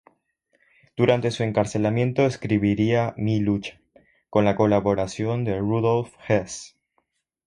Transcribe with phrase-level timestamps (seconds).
[0.97, 3.79] Durante su encarcelamiento escribiría Mi Lucha,
[4.31, 6.75] con la colaboración de Rudolf Hess.